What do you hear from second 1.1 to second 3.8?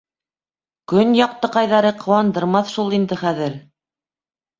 яҡтыҡайҙары ҡыуандырмаҫ шул инде хәҙер...